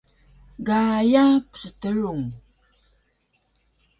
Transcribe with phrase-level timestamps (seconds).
[0.67, 2.23] Gaya pstrung